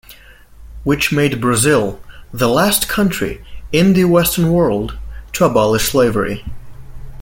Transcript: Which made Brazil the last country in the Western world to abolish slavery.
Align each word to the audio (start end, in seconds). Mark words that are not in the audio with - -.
Which 0.83 1.11
made 1.11 1.39
Brazil 1.39 2.01
the 2.33 2.47
last 2.49 2.89
country 2.89 3.45
in 3.71 3.93
the 3.93 4.05
Western 4.05 4.51
world 4.51 4.97
to 5.33 5.45
abolish 5.45 5.89
slavery. 5.89 6.43